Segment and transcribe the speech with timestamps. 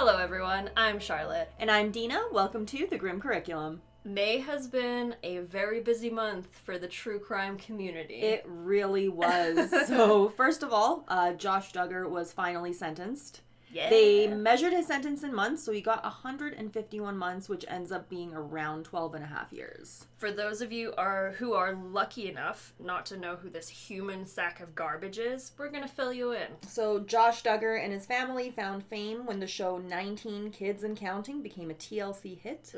[0.00, 0.70] Hello, everyone.
[0.76, 1.50] I'm Charlotte.
[1.58, 2.20] And I'm Dina.
[2.30, 3.82] Welcome to the Grim Curriculum.
[4.04, 8.14] May has been a very busy month for the true crime community.
[8.14, 9.68] It really was.
[9.88, 13.40] so, first of all, uh, Josh Duggar was finally sentenced.
[13.72, 13.90] Yeah.
[13.90, 18.32] They measured his sentence in months, so he got 151 months, which ends up being
[18.34, 20.06] around 12 and a half years.
[20.16, 24.26] For those of you are who are lucky enough not to know who this human
[24.26, 26.48] sack of garbage is, we're gonna fill you in.
[26.66, 31.42] So, Josh Duggar and his family found fame when the show 19 Kids and Counting
[31.42, 32.74] became a TLC hit.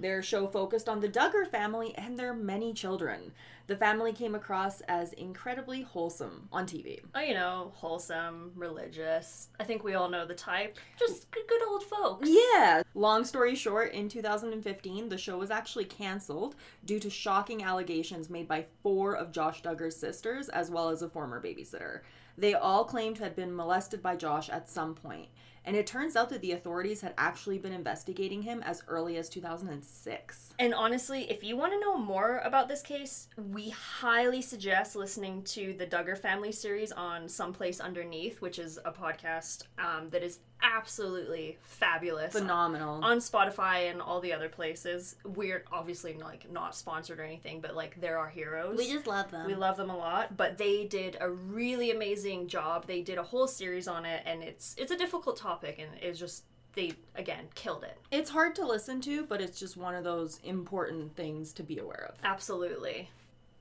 [0.00, 3.32] Their show focused on the Duggar family and their many children.
[3.66, 7.00] The family came across as incredibly wholesome on TV.
[7.14, 9.48] Oh, you know, wholesome, religious.
[9.60, 10.78] I think we all know the type.
[10.98, 12.28] Just good, good old folks.
[12.30, 12.82] Yeah.
[12.94, 16.56] Long story short, in 2015, the show was actually canceled
[16.86, 21.10] due to shocking allegations made by four of Josh Duggar's sisters, as well as a
[21.10, 22.00] former babysitter.
[22.38, 25.28] They all claimed to have been molested by Josh at some point,
[25.64, 29.28] and it turns out that the authorities had actually been investigating him as early as
[29.28, 30.54] 2006.
[30.58, 35.42] And honestly, if you want to know more about this case, we highly suggest listening
[35.44, 40.22] to the Duggar Family series on Someplace Under Neith, which is a podcast um, that
[40.22, 42.32] is absolutely fabulous.
[42.32, 43.02] Phenomenal.
[43.02, 45.16] On Spotify and all the other places.
[45.24, 48.76] We're obviously like not sponsored or anything, but like they're our heroes.
[48.76, 49.46] We just love them.
[49.46, 52.86] We love them a lot, but they did a really amazing job.
[52.86, 56.18] They did a whole series on it, and it's it's a difficult topic, and it's
[56.18, 57.98] just they again killed it.
[58.10, 61.78] it's hard to listen to, but it's just one of those important things to be
[61.78, 62.14] aware of.
[62.24, 63.10] Absolutely.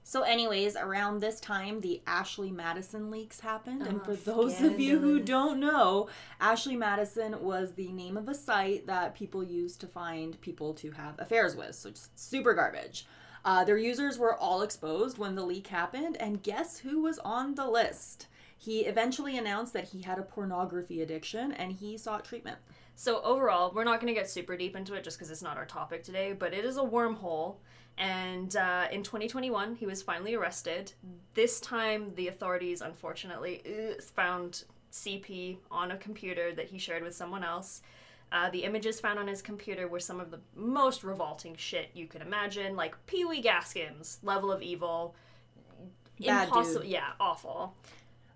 [0.04, 3.84] So, anyways, around this time, the Ashley Madison leaks happened.
[3.84, 6.08] and Oh, for those of you who don't know,
[6.42, 10.90] Ashley Madison was the name of a site that people used to find people to
[10.92, 11.76] have affairs with.
[11.76, 13.06] So, just super garbage.
[13.46, 17.54] Uh, their users were all exposed when the leak happened, and guess who was on
[17.54, 18.26] the list?
[18.62, 22.58] He eventually announced that he had a pornography addiction and he sought treatment.
[22.94, 25.56] So overall, we're not going to get super deep into it just because it's not
[25.56, 27.56] our topic today, but it is a wormhole.
[27.98, 30.92] And uh, in 2021, he was finally arrested.
[31.34, 37.16] This time, the authorities unfortunately uh, found CP on a computer that he shared with
[37.16, 37.82] someone else.
[38.34, 42.08] Uh, the images found on his computer were some of the most revolting shit you
[42.08, 45.16] could imagine, like Pee Wee Gaskins level of evil.
[46.20, 46.92] Bad Impossible, dude.
[46.92, 47.76] yeah, awful.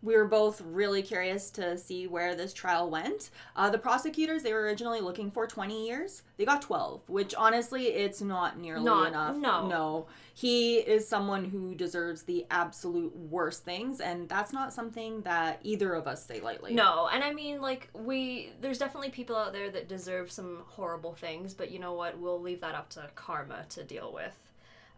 [0.04, 3.30] We were both really curious to see where this trial went.
[3.56, 6.22] Uh, the prosecutors, they were originally looking for 20 years.
[6.38, 9.38] They got 12, which honestly, it's not nearly Not- enough.
[9.38, 9.68] no.
[9.68, 10.08] No.
[10.36, 15.94] He is someone who deserves the absolute worst things, and that's not something that either
[15.94, 16.74] of us say lightly.
[16.74, 21.14] No, and I mean, like, we, there's definitely people out there that deserve some horrible
[21.14, 22.18] things, but you know what?
[22.20, 24.36] We'll leave that up to karma to deal with.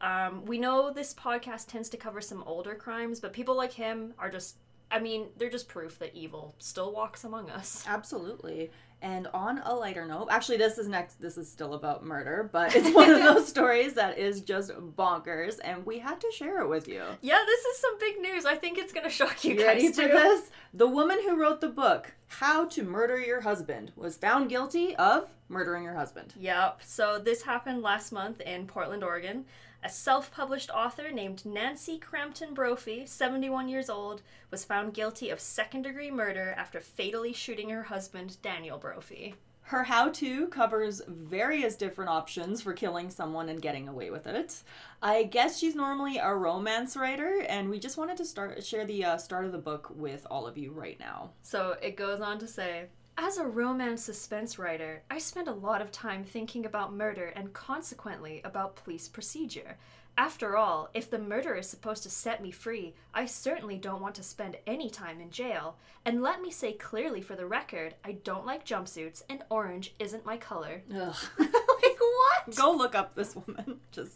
[0.01, 4.13] Um, we know this podcast tends to cover some older crimes, but people like him
[4.17, 4.55] are just,
[4.91, 7.83] I mean, they're just proof that evil still walks among us.
[7.87, 8.71] Absolutely.
[9.01, 11.21] And on a lighter note, actually, this is next.
[11.21, 15.59] This is still about murder, but it's one of those stories that is just bonkers,
[15.63, 17.03] and we had to share it with you.
[17.21, 18.45] Yeah, this is some big news.
[18.45, 20.07] I think it's gonna shock you, You guys ready for too.
[20.07, 20.49] this?
[20.73, 25.29] The woman who wrote the book, How to Murder Your Husband, was found guilty of
[25.49, 26.33] murdering her husband.
[26.39, 26.79] Yep.
[26.83, 29.45] So this happened last month in Portland, Oregon.
[29.85, 35.39] A self published author named Nancy Crampton Brophy, 71 years old, was found guilty of
[35.39, 39.35] second degree murder after fatally shooting her husband, Daniel Brophy.
[39.61, 44.63] Her how to covers various different options for killing someone and getting away with it.
[45.03, 49.05] I guess she's normally a romance writer, and we just wanted to start share the
[49.05, 51.29] uh, start of the book with all of you right now.
[51.43, 55.81] So it goes on to say As a romance suspense writer, I spend a lot
[55.81, 59.77] of time thinking about murder and consequently about police procedure.
[60.17, 64.15] After all, if the murder is supposed to set me free, I certainly don't want
[64.15, 65.77] to spend any time in jail.
[66.05, 70.25] And let me say clearly for the record, I don't like jumpsuits, and orange isn't
[70.25, 70.83] my color.
[70.93, 71.15] Ugh.
[71.83, 72.55] like, what?
[72.55, 73.79] Go look up this woman.
[73.91, 74.13] Just,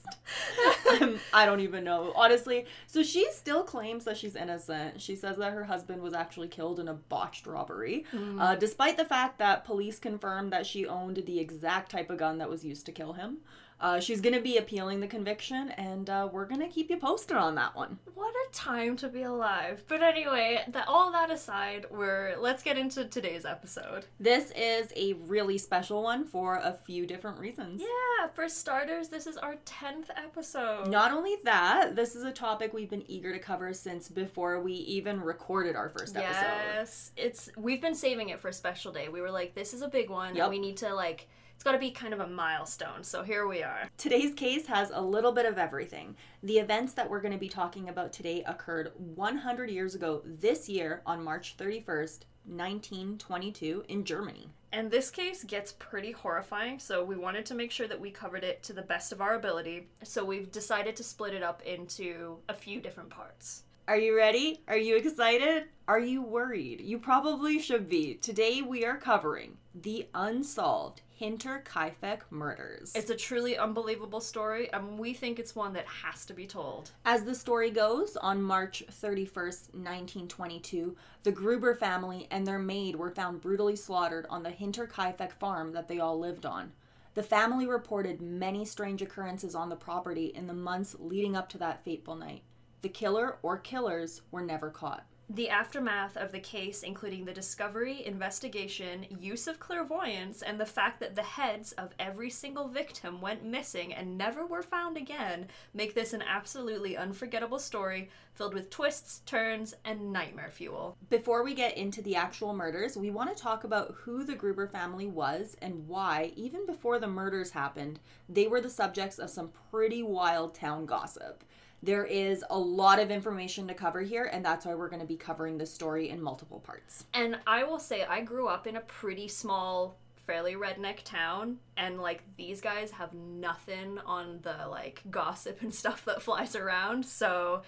[0.92, 2.12] I'm- I don't even know.
[2.16, 5.02] Honestly, so she still claims that she's innocent.
[5.02, 8.06] She says that her husband was actually killed in a botched robbery,
[8.40, 12.38] uh, despite the fact that police confirmed that she owned the exact type of gun
[12.40, 13.38] that was used to kill him.
[13.82, 16.98] Uh, she's going to be appealing the conviction, and uh, we're going to keep you
[16.98, 17.98] posted on that one.
[18.14, 19.84] What a time to be alive.
[19.88, 24.06] But anyway, that all that aside, we're let's get into today's episode.
[24.20, 27.82] This is a really special one for a few different reasons.
[27.82, 30.88] Yeah, for starters, this is our 10th episode.
[30.90, 34.74] Not only that, this is a topic we've been eager to cover since before we
[34.74, 36.42] even recorded our first episode.
[36.76, 39.08] Yes, it's we've been saving it for a special day.
[39.08, 40.44] We were like, this is a big one, Yep.
[40.44, 41.28] and we need to like,
[41.60, 43.04] it's got to be kind of a milestone.
[43.04, 43.90] So here we are.
[43.98, 46.16] Today's case has a little bit of everything.
[46.42, 50.70] The events that we're going to be talking about today occurred 100 years ago this
[50.70, 54.48] year on March 31st, 1922, in Germany.
[54.72, 58.46] And this case gets pretty horrifying, so we wanted to make sure that we covered
[58.46, 59.90] it to the best of our ability.
[60.02, 63.64] So we've decided to split it up into a few different parts.
[63.90, 64.62] Are you ready?
[64.70, 65.66] Are you excited?
[65.90, 66.80] Are you worried?
[66.80, 68.14] You probably should be.
[68.14, 72.94] Today we are covering the unsolved Hinterkaifeck murders.
[72.96, 76.92] It's a truly unbelievable story, and we think it's one that has to be told.
[77.04, 83.12] As the story goes, on March 31st, 1922, the Gruber family and their maid were
[83.12, 86.72] found brutally slaughtered on the Hinterkaifeck farm that they all lived on.
[87.16, 91.58] The family reported many strange occurrences on the property in the months leading up to
[91.58, 92.44] that fateful night.
[92.82, 95.06] The killer or killers were never caught.
[95.32, 101.00] The aftermath of the case, including the discovery, investigation, use of clairvoyance, and the fact
[101.02, 105.46] that the heads of every single victim went missing and never were found again,
[105.76, 110.98] make this an absolutely unforgettable story filled with twists, turns, and nightmare fuel.
[111.12, 114.68] Before we get into the actual murders, we want to talk about who the Gruber
[114.68, 119.52] family was and why, even before the murders happened, they were the subjects of some
[119.70, 121.44] pretty wild town gossip.
[121.82, 125.08] There is a lot of information to cover here, and that's why we're going to
[125.08, 127.06] be covering this story in multiple parts.
[127.14, 129.96] And I will say, I grew up in a pretty small,
[130.28, 136.04] fairly redneck town, and like these guys have nothing on the like gossip and stuff
[136.06, 137.06] that flies around.
[137.06, 137.62] So,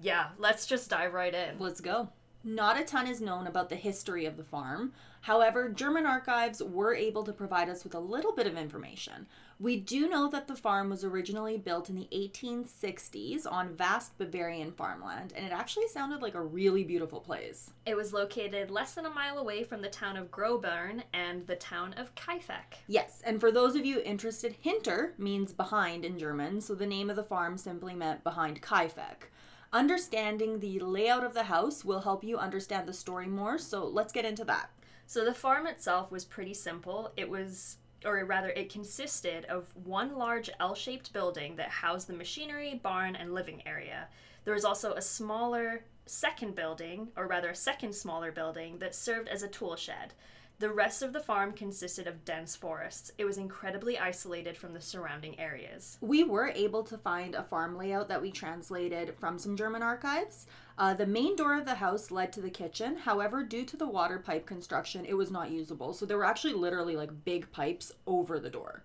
[0.00, 1.58] yeah, let's just dive right in.
[1.58, 2.10] Let's go.
[2.44, 4.92] Not a ton is known about the history of the farm.
[5.28, 9.26] However, German archives were able to provide us with a little bit of information.
[9.60, 14.72] We do know that the farm was originally built in the 1860s on vast Bavarian
[14.72, 17.72] farmland, and it actually sounded like a really beautiful place.
[17.84, 21.56] It was located less than a mile away from the town of Grobern and the
[21.56, 22.78] town of Kaifeck.
[22.86, 27.10] Yes, and for those of you interested, Hinter means behind in German, so the name
[27.10, 29.28] of the farm simply meant behind Kaifeck.
[29.74, 34.14] Understanding the layout of the house will help you understand the story more, so let's
[34.14, 34.70] get into that.
[35.08, 37.12] So the farm itself was pretty simple.
[37.16, 42.12] It was or rather, it consisted of one large L shaped building that housed the
[42.12, 44.06] machinery, barn, and living area.
[44.44, 49.28] There was also a smaller second building, or rather, a second smaller building, that served
[49.28, 50.12] as a tool shed.
[50.60, 53.12] The rest of the farm consisted of dense forests.
[53.16, 55.98] It was incredibly isolated from the surrounding areas.
[56.00, 60.46] We were able to find a farm layout that we translated from some German archives.
[60.76, 62.96] Uh, the main door of the house led to the kitchen.
[62.96, 65.92] However, due to the water pipe construction, it was not usable.
[65.92, 68.82] So there were actually literally like big pipes over the door.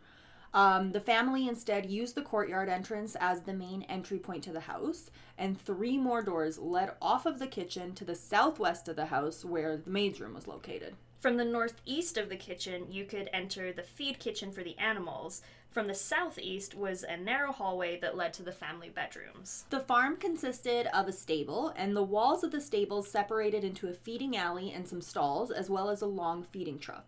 [0.54, 4.60] Um, the family instead used the courtyard entrance as the main entry point to the
[4.60, 5.10] house,
[5.40, 9.44] and three more doors led off of the kitchen to the southwest of the house
[9.44, 10.96] where the maid's room was located.
[11.24, 15.42] From the northeast of the kitchen, you could enter the feed kitchen for the animals.
[15.72, 19.64] From the southeast was a narrow hallway that led to the family bedrooms.
[19.70, 23.94] The farm consisted of a stable, and the walls of the stable separated into a
[23.94, 27.06] feeding alley and some stalls, as well as a long feeding trough.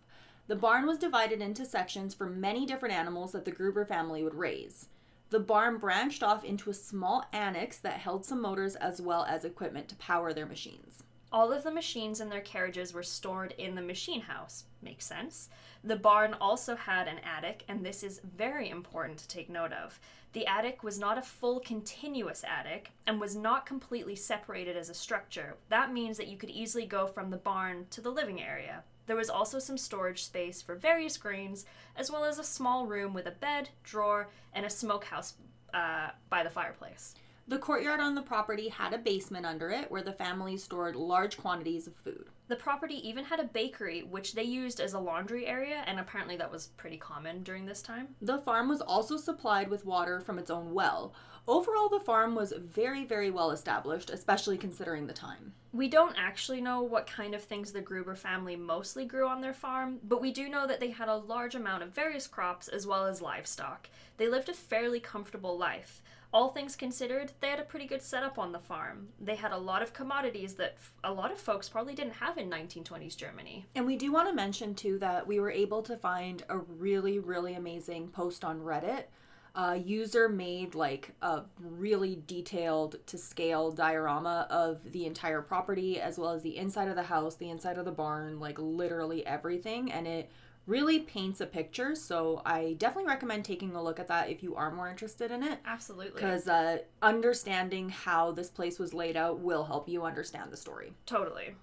[0.47, 4.35] The barn was divided into sections for many different animals that the Gruber family would
[4.35, 4.87] raise.
[5.29, 9.43] The barn branched off into a small annex that held some motors as well as
[9.43, 11.03] equipment to power their machines.
[11.35, 14.63] All of the machines and their carriages were stored in the machine house.
[14.81, 15.49] Makes sense.
[15.83, 19.99] The barn also had an attic, and this is very important to take note of.
[20.31, 24.93] The attic was not a full continuous attic and was not completely separated as a
[24.93, 25.57] structure.
[25.67, 28.85] That means that you could easily go from the barn to the living area.
[29.05, 31.65] There was also some storage space for various grains,
[31.97, 35.33] as well as a small room with a bed, drawer, and a smokehouse
[35.73, 37.13] uh, by the fireplace.
[37.47, 41.37] The courtyard on the property had a basement under it where the family stored large
[41.37, 42.25] quantities of food.
[42.47, 46.37] The property even had a bakery, which they used as a laundry area, and apparently
[46.37, 48.15] that was pretty common during this time.
[48.19, 51.13] The farm was also supplied with water from its own well.
[51.47, 55.53] Overall, the farm was very, very well established, especially considering the time.
[55.73, 59.53] We don't actually know what kind of things the Gruber family mostly grew on their
[59.53, 62.87] farm, but we do know that they had a large amount of various crops as
[62.87, 63.89] well as livestock.
[64.17, 66.01] They lived a fairly comfortable life
[66.35, 69.07] all things considered, they had a pretty good setup on the farm.
[69.21, 72.37] They had a lot of commodities that f- a lot of folks probably didn't have
[72.37, 73.65] in 1920s Germany.
[73.73, 77.19] And we do want to mention too that we were able to find a really,
[77.19, 79.05] really amazing post on Reddit.
[79.55, 86.17] A user made like a really detailed to scale diorama of the entire property as
[86.19, 89.91] well as the inside of the house, the inside of the barn, like literally everything.
[89.91, 90.29] And it
[90.67, 91.95] really paints a picture.
[91.95, 95.43] So I definitely recommend taking a look at that if you are more interested in
[95.43, 95.59] it.
[95.65, 96.21] Absolutely.
[96.21, 100.93] Because uh, understanding how this place was laid out will help you understand the story.
[101.05, 101.55] Totally.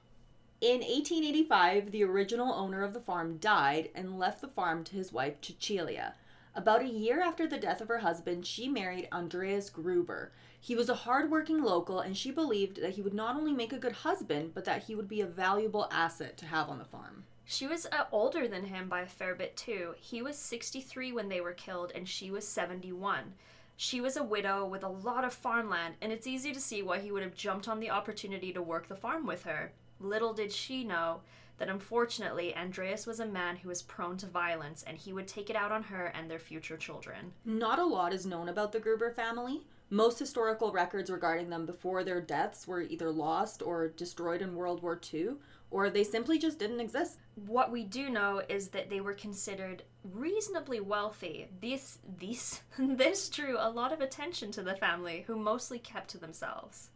[0.61, 5.13] In 1885, the original owner of the farm died and left the farm to his
[5.13, 6.15] wife, Cecilia.
[6.55, 10.33] About a year after the death of her husband, she married Andreas Gruber.
[10.61, 13.79] He was a hardworking local, and she believed that he would not only make a
[13.79, 17.25] good husband, but that he would be a valuable asset to have on the farm.
[17.47, 19.95] She was uh, older than him by a fair bit too.
[19.99, 23.33] He was 63 when they were killed, and she was 71.
[23.79, 26.99] She was a widow with a lot of farmland, and it's easy to see why
[27.01, 29.73] he would have jumped on the opportunity to work the farm with her.
[29.99, 31.23] Little did she know
[31.63, 35.49] that unfortunately Andreas was a man who was prone to violence and he would take
[35.49, 37.33] it out on her and their future children.
[37.45, 39.61] Not a lot is known about the Gruber family.
[39.89, 44.83] Most historical records regarding them before their deaths were either lost or destroyed in World
[44.83, 45.35] War II,
[45.71, 47.19] or they simply just didn't exist.
[47.37, 51.47] What we do know is that they were considered reasonably wealthy.
[51.61, 56.19] This this this drew a lot of attention to the family, who mostly kept to
[56.19, 56.91] themselves.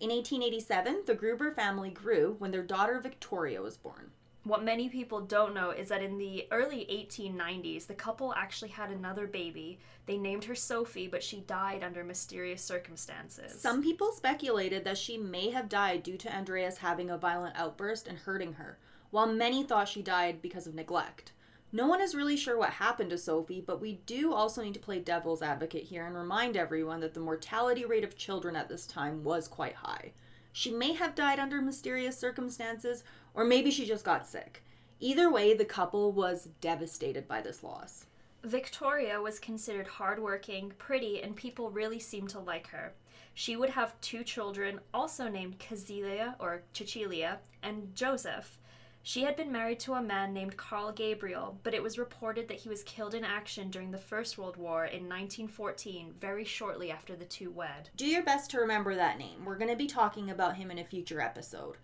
[0.00, 4.12] In 1887, the Gruber family grew when their daughter Victoria was born.
[4.44, 8.90] What many people don't know is that in the early 1890s, the couple actually had
[8.90, 9.78] another baby.
[10.06, 13.60] They named her Sophie, but she died under mysterious circumstances.
[13.60, 18.08] Some people speculated that she may have died due to Andreas having a violent outburst
[18.08, 18.78] and hurting her,
[19.10, 21.32] while many thought she died because of neglect.
[21.72, 24.80] No one is really sure what happened to Sophie, but we do also need to
[24.80, 28.86] play devil's advocate here and remind everyone that the mortality rate of children at this
[28.86, 30.12] time was quite high.
[30.52, 34.64] She may have died under mysterious circumstances, or maybe she just got sick.
[34.98, 38.06] Either way, the couple was devastated by this loss.
[38.42, 42.94] Victoria was considered hardworking, pretty, and people really seemed to like her.
[43.32, 48.58] She would have two children, also named Cecilia or Cecilia, and Joseph.
[49.02, 52.58] She had been married to a man named Carl Gabriel, but it was reported that
[52.58, 57.16] he was killed in action during the First World War in 1914, very shortly after
[57.16, 57.88] the two wed.
[57.96, 59.44] Do your best to remember that name.
[59.44, 61.76] We're going to be talking about him in a future episode.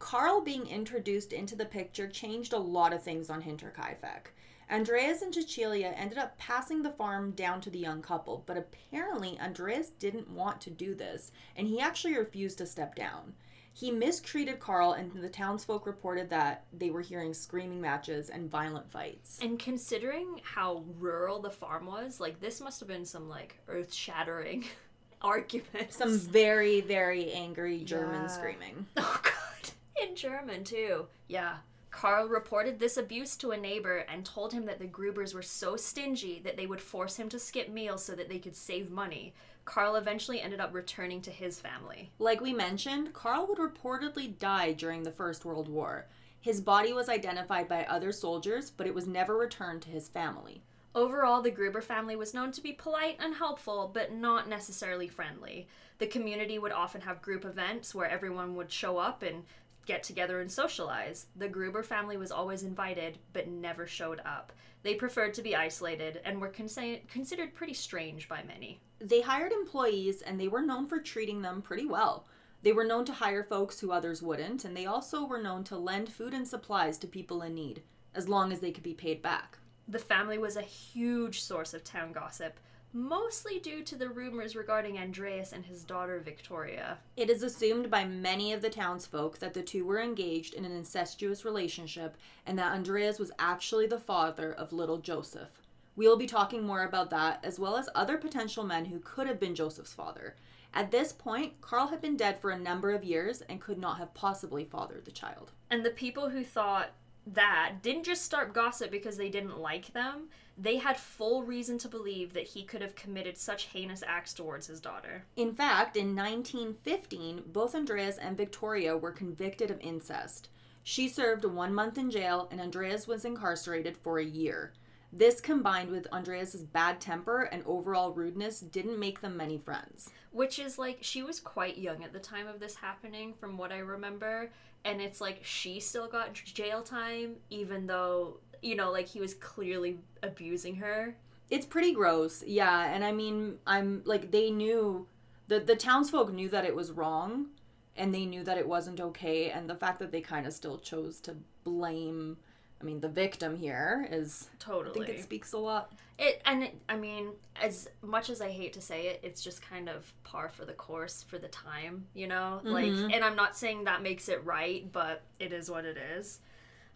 [0.00, 4.32] Carl being introduced into the picture changed a lot of things on Hinterkaifeck.
[4.70, 9.38] Andreas and Cecilia ended up passing the farm down to the young couple, but apparently
[9.38, 13.34] Andreas didn't want to do this, and he actually refused to step down.
[13.76, 18.88] He mistreated Carl, and the townsfolk reported that they were hearing screaming matches and violent
[18.88, 19.40] fights.
[19.42, 23.92] And considering how rural the farm was, like this must have been some like earth
[23.92, 24.64] shattering
[25.22, 25.96] arguments.
[25.96, 28.26] Some very, very angry German Yeah.
[28.28, 28.86] screaming.
[28.96, 29.70] Oh god.
[30.08, 31.06] In German too.
[31.26, 31.56] Yeah.
[31.90, 35.76] Carl reported this abuse to a neighbor and told him that the Grubers were so
[35.76, 39.32] stingy that they would force him to skip meals so that they could save money.
[39.64, 42.10] Carl eventually ended up returning to his family.
[42.18, 46.06] Like we mentioned, Carl would reportedly die during the First World War.
[46.40, 50.62] His body was identified by other soldiers, but it was never returned to his family.
[50.94, 55.66] Overall, the Gruber family was known to be polite and helpful, but not necessarily friendly.
[55.98, 59.44] The community would often have group events where everyone would show up and
[59.86, 61.26] get together and socialize.
[61.36, 64.52] The Gruber family was always invited, but never showed up.
[64.82, 68.80] They preferred to be isolated and were consi- considered pretty strange by many.
[69.00, 72.26] They hired employees and they were known for treating them pretty well.
[72.62, 75.76] They were known to hire folks who others wouldn't, and they also were known to
[75.76, 77.82] lend food and supplies to people in need,
[78.14, 79.58] as long as they could be paid back.
[79.86, 82.58] The family was a huge source of town gossip,
[82.94, 86.98] mostly due to the rumors regarding Andreas and his daughter Victoria.
[87.16, 90.70] It is assumed by many of the townsfolk that the two were engaged in an
[90.70, 95.50] incestuous relationship and that Andreas was actually the father of little Joseph.
[95.96, 99.40] We'll be talking more about that, as well as other potential men who could have
[99.40, 100.36] been Joseph's father.
[100.72, 103.98] At this point, Carl had been dead for a number of years and could not
[103.98, 105.52] have possibly fathered the child.
[105.70, 106.90] And the people who thought
[107.26, 111.88] that didn't just start gossip because they didn't like them, they had full reason to
[111.88, 115.24] believe that he could have committed such heinous acts towards his daughter.
[115.36, 120.48] In fact, in 1915, both Andreas and Victoria were convicted of incest.
[120.82, 124.74] She served one month in jail, and Andreas was incarcerated for a year.
[125.16, 130.10] This combined with Andreas's bad temper and overall rudeness didn't make them many friends.
[130.34, 133.70] Which is like, she was quite young at the time of this happening, from what
[133.70, 134.50] I remember.
[134.84, 139.34] And it's like, she still got jail time, even though, you know, like he was
[139.34, 141.16] clearly abusing her.
[141.50, 142.92] It's pretty gross, yeah.
[142.92, 145.06] And I mean, I'm like they knew
[145.46, 147.50] the the townsfolk knew that it was wrong,
[147.96, 149.50] and they knew that it wasn't okay.
[149.50, 152.38] And the fact that they kind of still chose to blame,
[152.84, 155.00] I mean, the victim here is totally.
[155.00, 155.90] I think it speaks a lot.
[156.18, 159.62] It and it, I mean, as much as I hate to say it, it's just
[159.62, 162.60] kind of par for the course for the time, you know.
[162.62, 163.14] Like, Mhm.
[163.14, 166.40] and I'm not saying that makes it right, but it is what it is.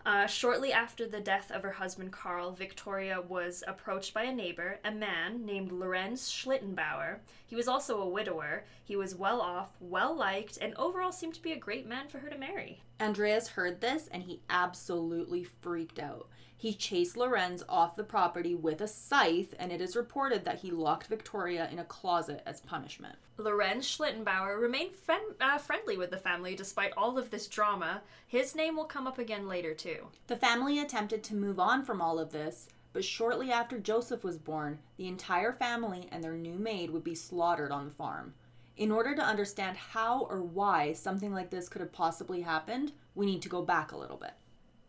[0.05, 4.79] Uh, shortly after the death of her husband Carl, Victoria was approached by a neighbor,
[4.85, 7.21] a man named Lorenz Schlittenbauer.
[7.47, 8.65] He was also a widower.
[8.85, 12.19] He was well off, well liked, and overall seemed to be a great man for
[12.19, 12.83] her to marry.
[13.01, 16.29] Andreas heard this and he absolutely freaked out.
[16.59, 20.73] He chased Lorenz off the property with a scythe, and it is reported that he
[20.73, 23.15] locked Victoria in a closet as punishment.
[23.37, 28.03] Lorenz Schlittenbauer remained friend, uh, friendly with the family despite all of this drama.
[28.27, 30.09] His name will come up again later, too.
[30.27, 34.37] The family attempted to move on from all of this, but shortly after Joseph was
[34.37, 38.35] born, the entire family and their new maid would be slaughtered on the farm.
[38.79, 43.27] In order to understand how or why something like this could have possibly happened, we
[43.27, 44.35] need to go back a little bit.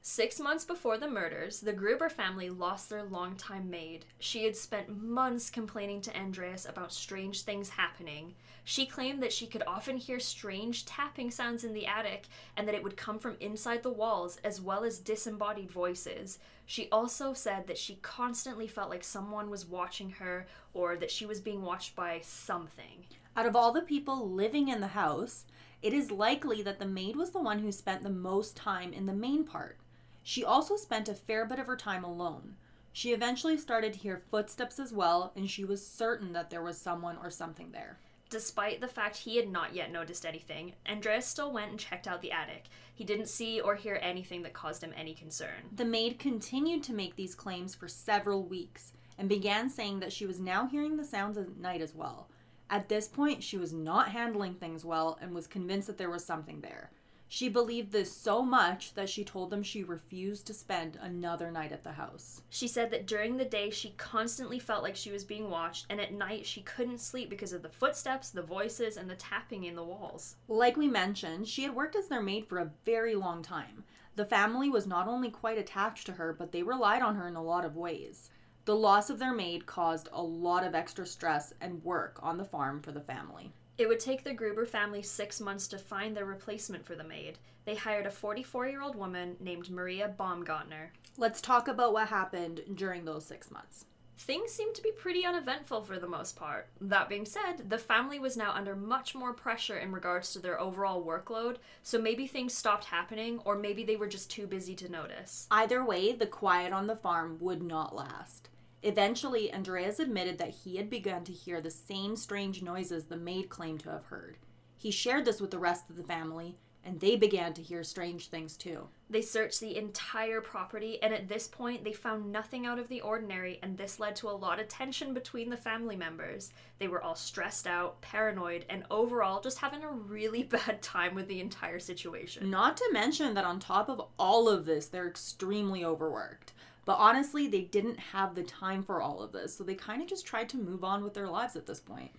[0.04, 4.06] Six months before the murders, the Gruber family lost their longtime maid.
[4.20, 8.36] She had spent months complaining to Andreas about strange things happening.
[8.64, 12.76] She claimed that she could often hear strange tapping sounds in the attic and that
[12.76, 16.38] it would come from inside the walls, as well as disembodied voices.
[16.68, 21.26] She also said that she constantly felt like someone was watching her or that she
[21.26, 23.06] was being watched by something.
[23.40, 25.46] Out of all the people living in the house,
[25.82, 29.06] it is likely that the maid was the one who spent the most time in
[29.06, 29.78] the main part.
[30.24, 32.58] She also spent a fair bit of her time alone.
[32.92, 36.78] She eventually started to hear footsteps as well, and she was certain that there was
[36.78, 37.98] someone or something there.
[38.30, 42.22] Despite the fact he had not yet noticed anything, Andreas still went and checked out
[42.22, 42.66] the attic.
[42.94, 45.70] He didn't see or hear anything that caused him any concern.
[45.74, 50.26] The maid continued to make these claims for several weeks and began saying that she
[50.26, 52.28] was now hearing the sounds at night as well.
[52.70, 56.24] At this point, she was not handling things well and was convinced that there was
[56.24, 56.92] something there.
[57.32, 61.72] She believed this so much that she told them she refused to spend another night
[61.72, 62.42] at the house.
[62.50, 66.02] She said that during the day she constantly felt like she was being watched, and
[66.02, 69.76] at night she couldn't sleep because of the footsteps, the voices, and the tapping in
[69.76, 70.38] the walls.
[70.48, 73.84] Like we mentioned, she had worked as their maid for a very long time.
[74.16, 77.36] The family was not only quite attached to her, but they relied on her in
[77.36, 78.32] a lot of ways.
[78.66, 82.46] The loss of their maid caused a lot of extra stress and work on the
[82.46, 83.52] farm for the family.
[83.80, 87.40] It would take the Gruber family six months to find their replacement for the maid.
[87.66, 90.92] They hired a 44 year old woman named Maria Baumgartner.
[91.18, 93.86] Let's talk about what happened during those six months.
[94.20, 96.68] Things seemed to be pretty uneventful for the most part.
[96.82, 100.60] That being said, the family was now under much more pressure in regards to their
[100.60, 104.92] overall workload, so maybe things stopped happening, or maybe they were just too busy to
[104.92, 105.48] notice.
[105.50, 108.50] Either way, the quiet on the farm would not last.
[108.82, 113.50] Eventually, Andreas admitted that he had begun to hear the same strange noises the maid
[113.50, 114.38] claimed to have heard.
[114.78, 118.30] He shared this with the rest of the family, and they began to hear strange
[118.30, 118.88] things too.
[119.10, 123.02] They searched the entire property, and at this point, they found nothing out of the
[123.02, 126.54] ordinary, and this led to a lot of tension between the family members.
[126.78, 131.28] They were all stressed out, paranoid, and overall just having a really bad time with
[131.28, 132.50] the entire situation.
[132.50, 136.54] Not to mention that on top of all of this, they're extremely overworked.
[136.90, 140.08] But honestly, they didn't have the time for all of this, so they kind of
[140.08, 142.10] just tried to move on with their lives at this point.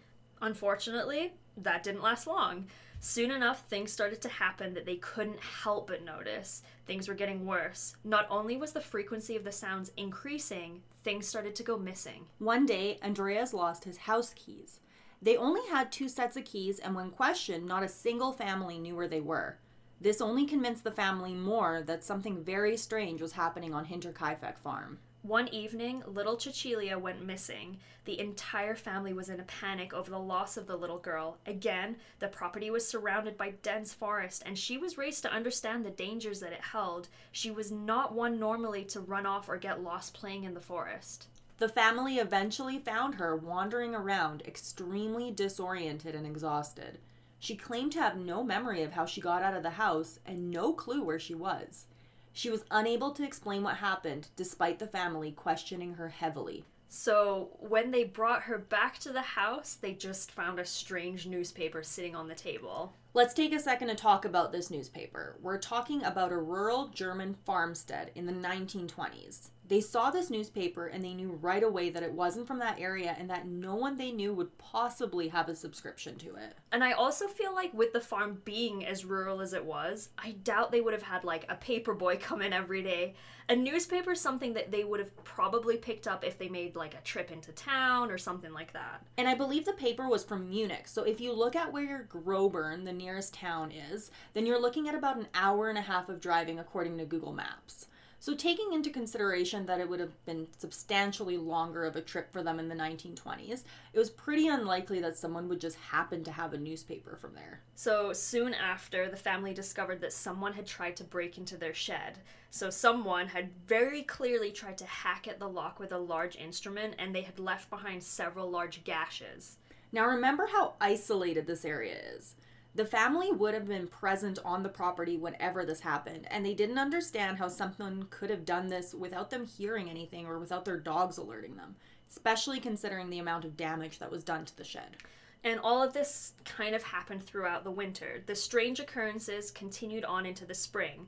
[0.41, 2.69] Unfortunately, that didn't last long.
[3.01, 6.63] Soon enough, things started to happen that they couldn't help but notice.
[6.87, 7.97] Things were getting worse.
[8.05, 12.27] Not only was the frequency of the sounds increasing, things started to go missing.
[12.39, 14.79] One day, Andreas lost his house keys.
[15.21, 18.95] They only had two sets of keys, and when questioned, not a single family knew
[18.95, 19.59] where they were.
[20.01, 24.99] This only convinced the family more that something very strange was happening on Hinterkaifeck farm.
[25.23, 27.79] One evening, little Cecilia went missing.
[28.07, 31.37] The entire family was in a panic over the loss of the little girl.
[31.45, 35.91] Again, the property was surrounded by dense forest, and she was raised to understand the
[35.91, 37.09] dangers that it held.
[37.33, 41.27] She was not one normally to run off or get lost playing in the forest.
[41.59, 46.97] The family eventually found her wandering around, extremely disoriented and exhausted.
[47.40, 50.50] She claimed to have no memory of how she got out of the house and
[50.50, 51.87] no clue where she was.
[52.33, 56.64] She was unable to explain what happened, despite the family questioning her heavily.
[56.92, 61.83] So, when they brought her back to the house, they just found a strange newspaper
[61.83, 62.92] sitting on the table.
[63.14, 65.37] Let's take a second to talk about this newspaper.
[65.40, 69.50] We're talking about a rural German farmstead in the 1920s.
[69.71, 73.15] They saw this newspaper and they knew right away that it wasn't from that area
[73.17, 76.57] and that no one they knew would possibly have a subscription to it.
[76.73, 80.33] And I also feel like with the farm being as rural as it was, I
[80.43, 83.15] doubt they would have had like a paper boy come in every day.
[83.49, 86.95] A newspaper is something that they would have probably picked up if they made like
[86.95, 89.05] a trip into town or something like that.
[89.19, 90.89] And I believe the paper was from Munich.
[90.89, 94.89] So if you look at where your Grobern, the nearest town, is, then you're looking
[94.89, 97.87] at about an hour and a half of driving according to Google Maps.
[98.23, 102.43] So, taking into consideration that it would have been substantially longer of a trip for
[102.43, 106.53] them in the 1920s, it was pretty unlikely that someone would just happen to have
[106.53, 107.63] a newspaper from there.
[107.77, 112.19] So soon after, the family discovered that someone had tried to break into their shed.
[112.51, 116.97] So someone had very clearly tried to hack at the lock with a large instrument,
[116.99, 119.57] and they had left behind several large gashes.
[119.93, 122.35] Now, remember how isolated this area is.
[122.81, 126.79] The family would have been present on the property whenever this happened, and they didn't
[126.79, 131.19] understand how someone could have done this without them hearing anything or without their dogs
[131.19, 131.77] alerting them,
[132.09, 134.97] especially considering the amount of damage that was done to the shed.
[135.45, 138.23] And all of this kind of happened throughout the winter.
[138.25, 141.07] The strange occurrences continued on into the spring.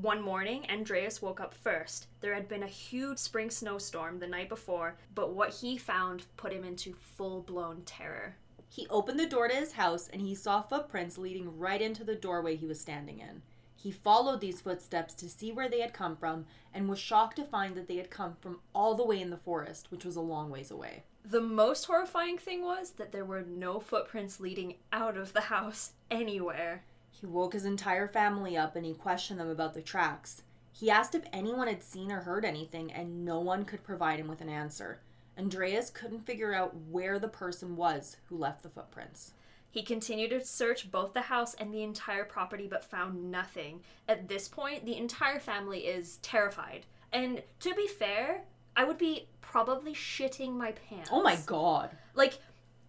[0.00, 2.06] One morning, Andreas woke up first.
[2.20, 6.52] There had been a huge spring snowstorm the night before, but what he found put
[6.52, 8.36] him into full blown terror.
[8.68, 12.14] He opened the door to his house and he saw footprints leading right into the
[12.14, 13.40] doorway he was standing in.
[13.74, 17.44] He followed these footsteps to see where they had come from and was shocked to
[17.44, 20.20] find that they had come from all the way in the forest, which was a
[20.20, 21.04] long ways away.
[21.24, 25.92] The most horrifying thing was that there were no footprints leading out of the house
[26.10, 26.84] anywhere.
[27.18, 30.42] He woke his entire family up and he questioned them about the tracks.
[30.72, 34.28] He asked if anyone had seen or heard anything, and no one could provide him
[34.28, 35.00] with an answer.
[35.38, 39.32] Andreas couldn't figure out where the person was who left the footprints.
[39.70, 43.80] He continued to search both the house and the entire property but found nothing.
[44.06, 46.84] At this point, the entire family is terrified.
[47.12, 48.42] And to be fair,
[48.76, 51.08] I would be probably shitting my pants.
[51.10, 51.90] Oh my god.
[52.14, 52.38] Like,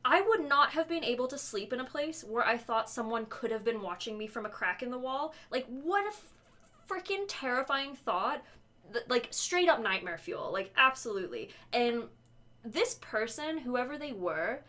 [0.09, 3.25] I would not have been able to sleep in a place where I thought someone
[3.29, 5.33] could have been watching me from a crack in the wall.
[5.51, 8.41] Like, what a freaking terrifying thought.
[8.93, 10.49] Th- Like, straight up nightmare fuel.
[10.53, 11.49] Like, absolutely.
[11.73, 12.03] And
[12.63, 14.61] this person, whoever they were,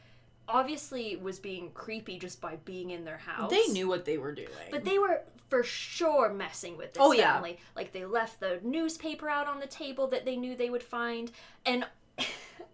[0.48, 3.50] obviously was being creepy just by being in their house.
[3.50, 4.48] They knew what they were doing.
[4.70, 7.42] But they were for sure messing with this Oh, yeah.
[7.76, 11.30] Like they left the newspaper out on the table that they knew they would find.
[11.64, 11.86] And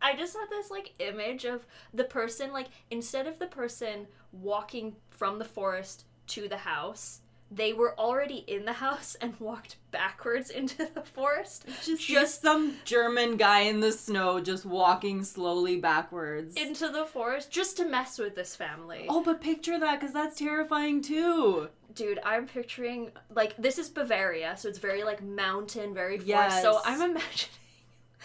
[0.02, 4.96] I just had this like image of the person, like instead of the person walking
[5.10, 7.20] from the forest to the house,
[7.50, 11.66] they were already in the house and walked backwards into the forest.
[11.84, 16.56] just, just- some German guy in the snow just walking slowly backwards.
[16.56, 19.06] Into the forest just to mess with this family.
[19.08, 21.68] oh, but picture that because that's terrifying too.
[21.94, 26.28] Dude, I'm picturing like this is Bavaria, so it's very like mountain, very forest.
[26.28, 26.62] Yes.
[26.62, 27.50] So I'm imagining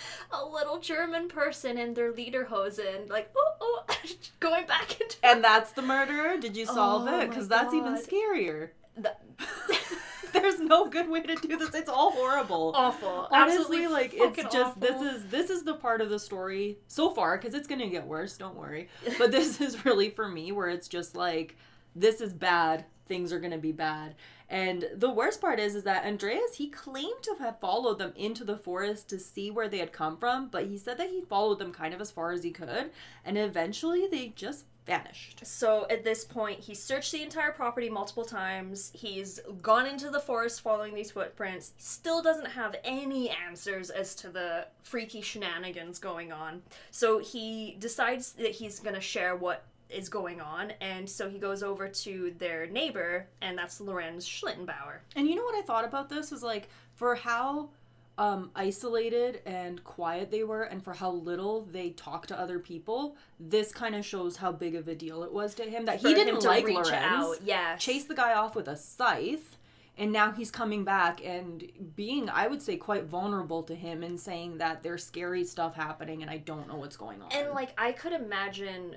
[0.31, 3.83] a little German person in their lederhosen, like oh oh,
[4.39, 6.37] going back into And that's the murderer?
[6.37, 7.29] Did you solve Oh it?
[7.29, 8.69] Because that's even scarier.
[8.97, 9.15] the-
[10.33, 11.73] There's no good way to do this.
[11.73, 12.71] It's all horrible.
[12.75, 13.27] awful.
[13.31, 17.09] Honestly, Absolutely like it's just this is this is the part of the story so
[17.09, 18.37] far because it's gonna get worse.
[18.37, 18.89] Don't worry.
[19.17, 21.57] But this is really for me where it's just like
[21.95, 22.85] this is bad.
[23.09, 24.15] Things are gonna be bad.
[24.47, 28.45] And the worst part is, is that Andreas he claimed to have followed them into
[28.45, 31.59] the forest to see where they had come from, but he said that he followed
[31.59, 32.91] them kind of as far as he could,
[33.25, 35.45] and eventually they just vanished.
[35.45, 38.91] So at this point, he searched the entire property multiple times.
[38.95, 41.73] He's gone into the forest following these footprints.
[41.77, 46.63] Still doesn't have any answers as to the freaky shenanigans going on.
[46.89, 51.63] So he decides that he's gonna share what is going on, and so he goes
[51.63, 54.99] over to their neighbor, and that's Lorenz Schlittenbauer.
[55.15, 57.69] And you know what I thought about this was like for how
[58.17, 63.15] um, isolated and quiet they were, and for how little they talked to other people.
[63.39, 66.01] This kind of shows how big of a deal it was to him that he
[66.03, 66.91] For him didn't like Lorenz.
[66.91, 67.81] out, yes.
[67.81, 69.55] Chase the guy off with a scythe.
[69.97, 74.17] And now he's coming back and being, I would say, quite vulnerable to him and
[74.17, 77.29] saying that there's scary stuff happening and I don't know what's going on.
[77.33, 78.95] And like I could imagine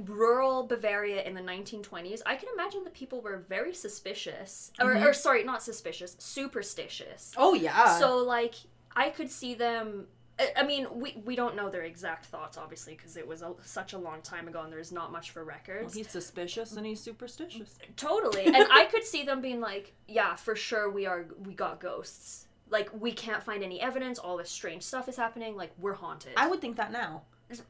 [0.00, 4.70] rural Bavaria in the 1920s, I can imagine that people were very suspicious.
[4.80, 5.04] Or, Mhm.
[5.06, 7.32] or sorry, not suspicious, superstitious.
[7.36, 7.98] oh yeah.
[7.98, 8.54] So like
[8.94, 12.94] I could see them I- I mean, we, we don't know their exact thoughts, obviously,
[12.94, 15.54] because it was a, such a long time ago and there's not much for Well,
[15.56, 15.94] records.
[15.94, 17.78] he's suspicious and he's superstitious.
[17.96, 18.44] Totally.
[18.54, 22.48] And I could see them being like, yeah, for sure we are we got ghosts.
[22.68, 26.34] Like we can't find any evidence, all this strange stuff is happening, like we're haunted.
[26.36, 27.22] I would think that now.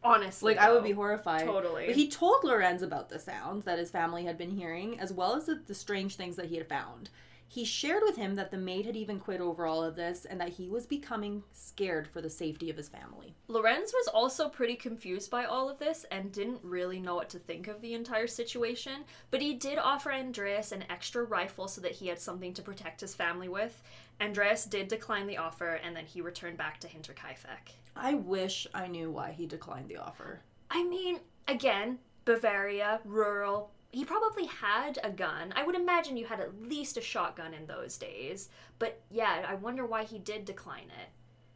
[0.03, 0.55] Honestly.
[0.55, 1.45] Like I would be horrified.
[1.45, 1.87] Totally.
[1.87, 5.35] But he told Lorenz about the sounds that his family had been hearing, as well
[5.37, 7.11] as the, the strange things that he had found.
[7.49, 10.41] He shared with him that the maid had even quit over all of this and
[10.41, 13.35] that he was becoming scared for the safety of his family.
[13.49, 17.39] Lorenz was also pretty confused by all of this and didn't really know what to
[17.39, 21.93] think of the entire situation, but he did offer Andreas an extra rifle so that
[21.93, 23.83] he had something to protect his family with.
[24.21, 27.73] Andreas did decline the offer and then he returned back to Hinterkaifeck.
[27.95, 30.41] I wish I knew why he declined the offer.
[30.71, 33.71] I mean, again, Bavaria, rural.
[33.97, 35.55] He probably had a gun.
[35.57, 38.51] I would imagine you had at least a shotgun in those days.
[38.79, 41.09] But yeah, I wonder why he did decline it.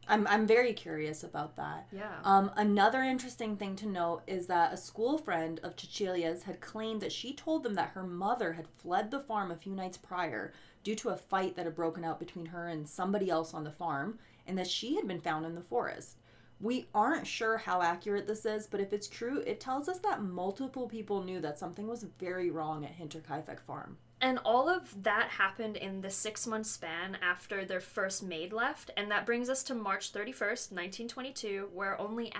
[0.08, 1.88] I'm, I'm very curious about that.
[1.92, 2.14] Yeah.
[2.24, 7.02] Um, another interesting thing to note is that a school friend of Cecilia's had claimed
[7.02, 10.54] that she told them that her mother had fled the farm a few nights prior
[10.82, 13.70] due to a fight that had broken out between her and somebody else on the
[13.70, 16.16] farm, and that she had been found in the forest.
[16.60, 20.22] We aren't sure how accurate this is, but if it's true, it tells us that
[20.22, 23.96] multiple people knew that something was very wrong at Hinterkaifeck Farm.
[24.20, 28.90] And all of that happened in the six month span after their first maid left,
[28.94, 32.30] and that brings us to March 31st, 1922, where only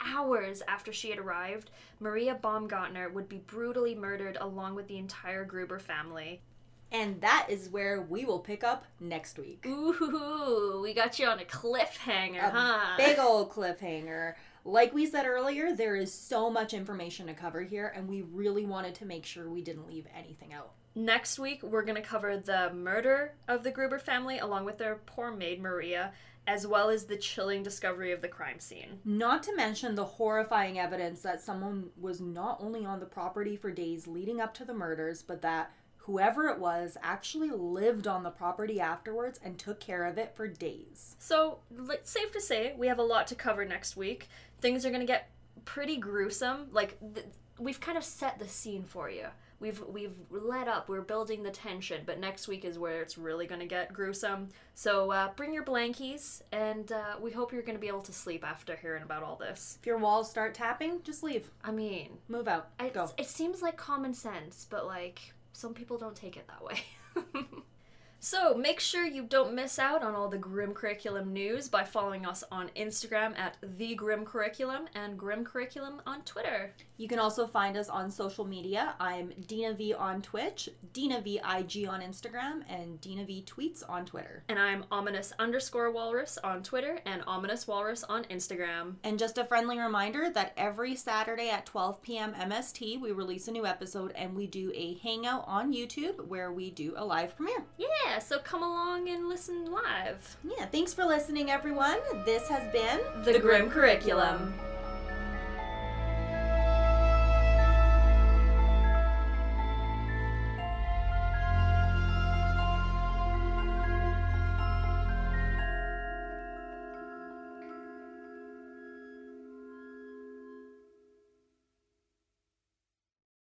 [0.00, 5.44] hours after she had arrived, Maria Baumgartner would be brutally murdered along with the entire
[5.44, 6.40] Gruber family.
[6.90, 9.64] And that is where we will pick up next week.
[9.66, 12.96] Ooh, we got you on a cliffhanger, A huh?
[12.96, 14.34] big old cliffhanger.
[14.64, 18.64] Like we said earlier, there is so much information to cover here, and we really
[18.66, 20.72] wanted to make sure we didn't leave anything out.
[20.94, 24.96] Next week, we're going to cover the murder of the Gruber family along with their
[25.06, 26.12] poor maid Maria,
[26.46, 28.98] as well as the chilling discovery of the crime scene.
[29.04, 33.70] Not to mention the horrifying evidence that someone was not only on the property for
[33.70, 35.70] days leading up to the murders, but that
[36.08, 40.48] whoever it was actually lived on the property afterwards and took care of it for
[40.48, 41.14] days.
[41.18, 41.58] So,
[41.90, 44.28] it's safe to say we have a lot to cover next week.
[44.62, 45.28] Things are going to get
[45.66, 46.68] pretty gruesome.
[46.72, 47.26] Like th-
[47.58, 49.26] we've kind of set the scene for you.
[49.60, 50.88] We've we've let up.
[50.88, 54.48] We're building the tension, but next week is where it's really going to get gruesome.
[54.74, 58.12] So uh, bring your blankies, and uh, we hope you're going to be able to
[58.12, 59.76] sleep after hearing about all this.
[59.80, 61.50] If your walls start tapping, just leave.
[61.62, 62.70] I mean, Move out.
[62.78, 63.10] I, Go.
[63.18, 66.80] it seems like common sense, but like some people don't take it that way.
[68.20, 72.26] so make sure you don't miss out on all the Grim Curriculum news by following
[72.26, 76.72] us on Instagram at the Grim Curriculum and Grim Curriculum on Twitter.
[76.96, 78.94] You can also find us on social media.
[78.98, 84.04] I'm Dina V on Twitch, Dina V IG on Instagram, and Dina V tweets on
[84.04, 84.42] Twitter.
[84.48, 88.96] And I'm ominous underscore walrus on Twitter and ominous walrus on Instagram.
[89.04, 92.34] And just a friendly reminder that every Saturday at 12 p.m.
[92.34, 96.70] MST, we release a new episode and we do a hangout on YouTube where we
[96.70, 97.64] do a live premiere.
[97.76, 100.36] Yeah, so come along and listen live.
[100.42, 101.98] Yeah, thanks for listening, everyone.
[102.24, 104.54] This has been The Grim Curriculum.